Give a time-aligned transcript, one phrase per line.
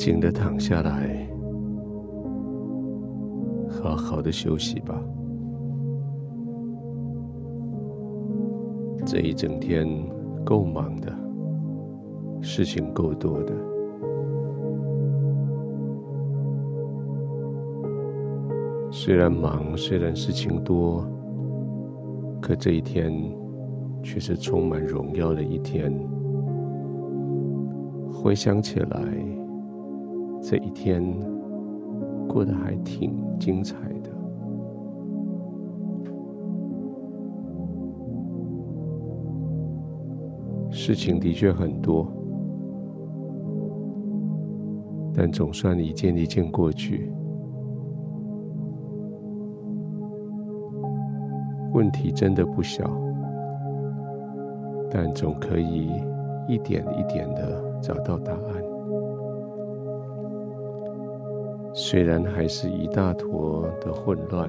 [0.00, 1.28] 静的躺下来，
[3.68, 4.98] 好好的休息吧。
[9.04, 9.86] 这一整天
[10.42, 11.12] 够忙的，
[12.40, 13.52] 事情够多的。
[18.90, 21.06] 虽然忙，虽然事情多，
[22.40, 23.12] 可这一天
[24.02, 25.92] 却是充满荣耀的一天。
[28.10, 28.98] 回想起来，
[30.40, 31.02] 这一天
[32.28, 34.10] 过得还挺精彩的。
[40.70, 42.06] 事情的确很多，
[45.12, 47.12] 但总算一件一件过去。
[51.72, 52.90] 问题真的不小，
[54.90, 55.88] 但总可以
[56.48, 58.59] 一点一点的找到答案。
[61.72, 64.48] 虽然还是一大坨的混乱，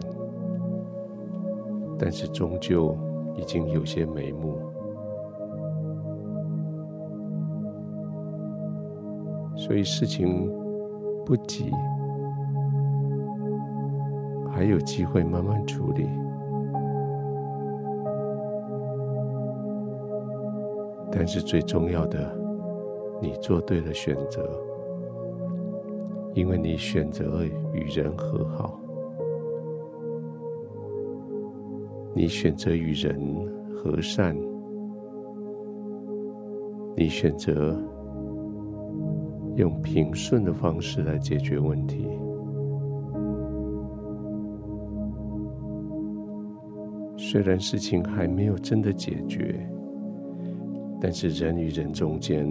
[1.97, 2.97] 但是终究
[3.35, 4.59] 已经有些眉目。
[9.55, 10.51] 所以事情
[11.23, 11.71] 不急，
[14.51, 16.09] 还有机会慢慢处理。
[21.11, 22.35] 但是最重要的，
[23.21, 24.49] 你做对了选择，
[26.33, 28.79] 因为你选择了与人和好，
[32.13, 33.19] 你选择与人
[33.75, 34.35] 和善，
[36.95, 37.77] 你选择
[39.55, 42.07] 用平顺的方式来解决问题。
[47.17, 49.67] 虽然事情还没有真的解决。
[51.03, 52.47] 但是人与人中间，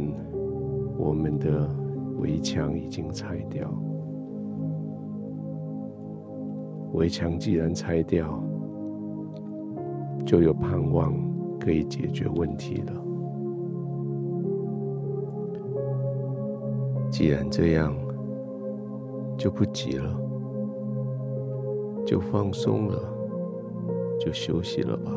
[0.99, 1.71] 我们的
[2.21, 3.69] 围墙已经拆掉。
[6.93, 8.43] 围墙既然拆掉，
[10.27, 11.15] 就有盼望
[11.59, 12.93] 可以解决问题了。
[17.11, 17.95] 既然这样，
[19.37, 20.21] 就不急了，
[22.05, 22.99] 就放松了，
[24.19, 25.13] 就休息了吧。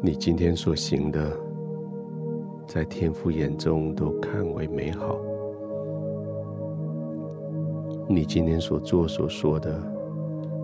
[0.00, 1.38] 你今天所行的，
[2.72, 5.18] 在天父眼中都看为美好；
[8.08, 9.78] 你今天所做所说的，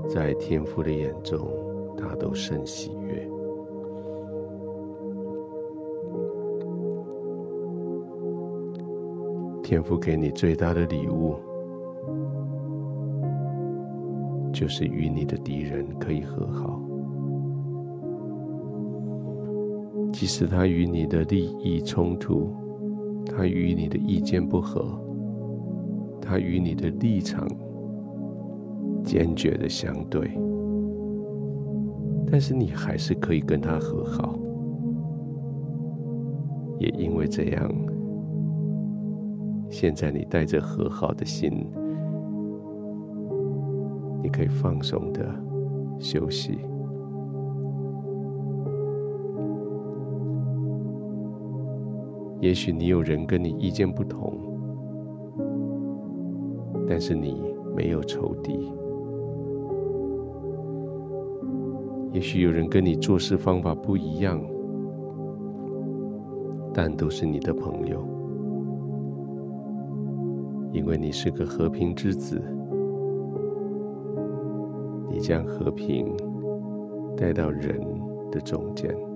[0.08, 1.38] 在天父的眼中，
[1.98, 3.28] 他都甚喜悦。
[9.62, 11.36] 天父给你最大的礼物，
[14.50, 16.80] 就是与你的敌人可以和好。
[20.18, 22.52] 即使他与你的利益冲突，
[23.24, 25.00] 他与你的意见不合，
[26.20, 27.46] 他与你的立场
[29.04, 30.28] 坚决的相对，
[32.28, 34.36] 但是你还是可以跟他和好。
[36.80, 37.72] 也因为这样，
[39.70, 41.64] 现在你带着和好的心，
[44.20, 45.32] 你可以放松的
[46.00, 46.58] 休息。
[52.40, 54.38] 也许你有人跟你意见不同，
[56.88, 57.42] 但是你
[57.74, 58.72] 没有仇敌。
[62.12, 64.40] 也许有人跟你做事方法不一样，
[66.72, 68.02] 但都是你的朋友，
[70.72, 72.40] 因为你是个和平之子，
[75.10, 76.16] 你将和平
[77.16, 77.80] 带到人
[78.30, 79.07] 的中间。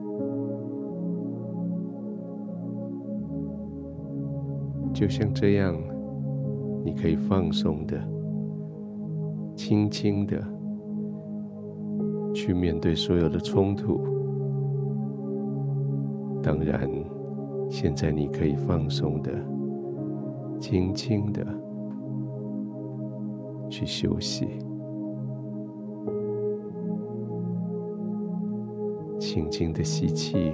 [5.02, 5.76] 就像这样，
[6.84, 8.00] 你可以放松的、
[9.56, 10.40] 轻轻的
[12.32, 14.00] 去面对所有的冲突。
[16.40, 16.88] 当然，
[17.68, 19.32] 现在你可以放松的、
[20.60, 21.44] 轻轻的
[23.68, 24.46] 去休息，
[29.18, 30.52] 轻轻的吸气、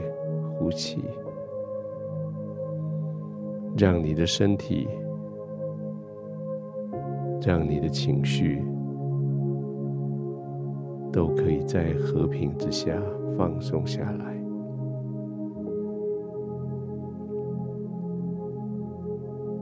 [0.58, 1.04] 呼气。
[3.78, 4.88] 让你的身体，
[7.46, 8.60] 让你的情绪，
[11.12, 13.00] 都可以在和平之下
[13.36, 14.36] 放松下来。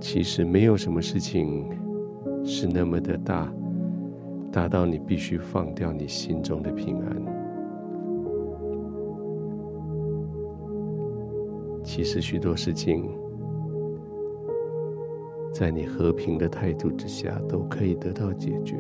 [0.01, 1.69] 其实没有什么事情
[2.43, 3.53] 是那么的大，
[4.51, 7.23] 大到你必须放掉你心中的平安。
[11.85, 13.09] 其实许多事情，
[15.59, 18.77] 在你和平的态度之下，都可以得到解决。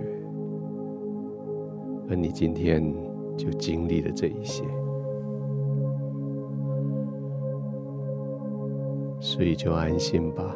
[2.06, 2.94] 而你今天
[3.34, 4.62] 就经历了这一些，
[9.19, 10.55] 所以就安心吧，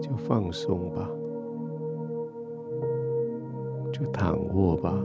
[0.00, 1.10] 就放松吧，
[3.92, 5.02] 就躺卧吧，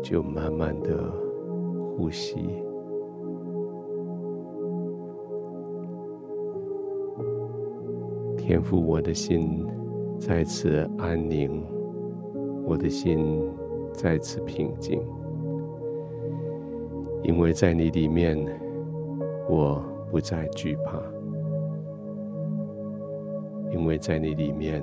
[0.00, 1.12] 就慢慢的
[1.96, 2.67] 呼吸。
[8.48, 9.62] 天父，我的心
[10.18, 11.62] 再次安宁，
[12.64, 13.42] 我的心
[13.92, 14.98] 再次平静，
[17.22, 18.38] 因为在你里面，
[19.50, 20.98] 我不再惧怕；
[23.70, 24.82] 因为在你里面，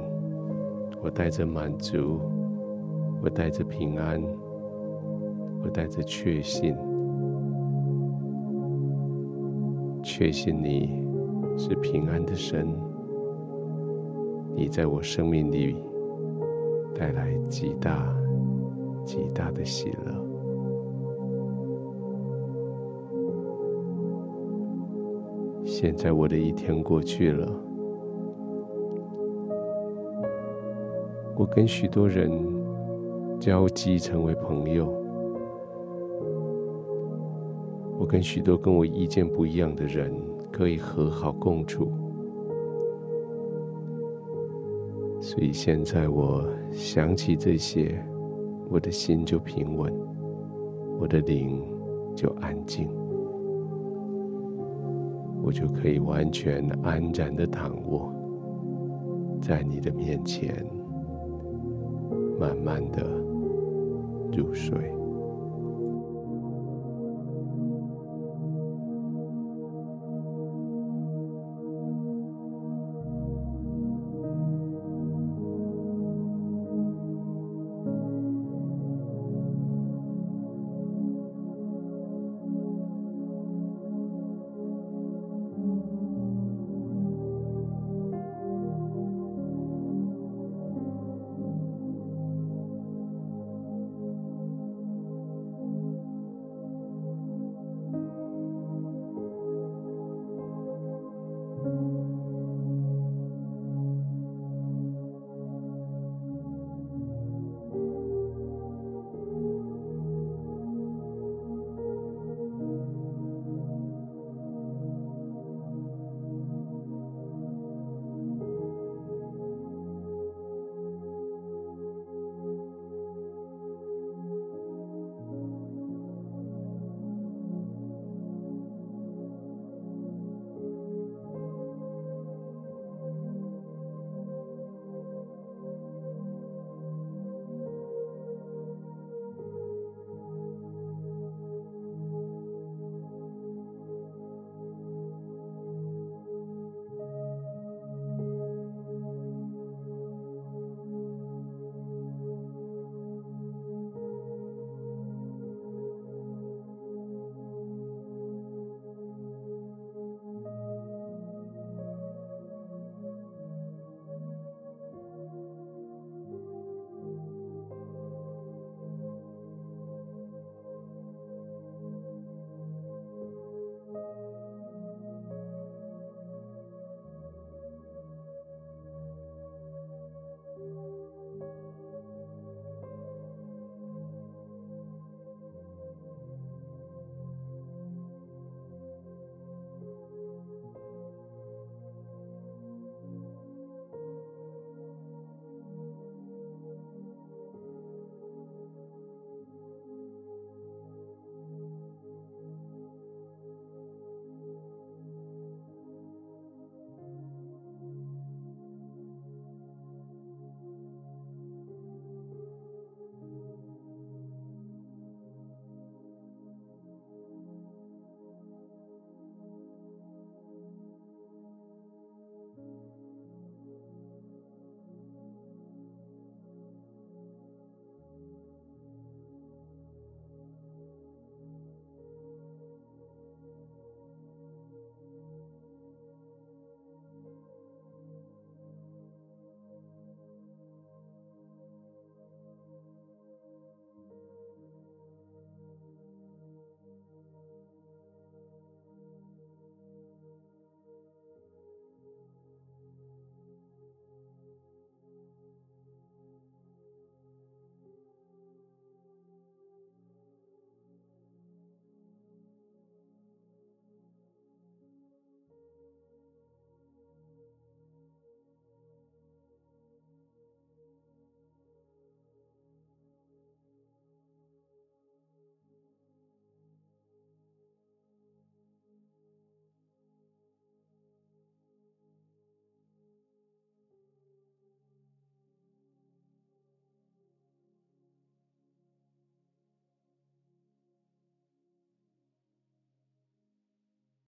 [1.01, 2.19] 我带着满足，
[3.23, 4.23] 我带着平安，
[5.63, 6.77] 我带着确信，
[10.03, 11.03] 确信你
[11.57, 12.71] 是平安的神。
[14.55, 15.75] 你在我生命里
[16.97, 18.15] 带来极大、
[19.03, 20.25] 极大的喜乐。
[25.65, 27.45] 现在我的一天过去了，
[31.35, 32.31] 我跟许多人
[33.39, 34.87] 交集成为朋友，
[37.99, 40.13] 我跟许多跟我意见不一样的人
[40.49, 41.91] 可以和好共处。
[45.25, 47.99] 所以现在我想起这些，
[48.69, 49.91] 我的心就平稳，
[50.99, 51.63] 我的灵
[52.15, 52.87] 就安静，
[55.41, 58.13] 我就可以完全安然的躺卧
[59.41, 60.63] 在你的面前，
[62.39, 63.03] 慢慢的
[64.31, 64.94] 入睡。